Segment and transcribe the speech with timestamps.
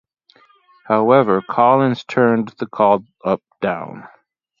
[0.87, 4.07] However, Collins turned the call-up down.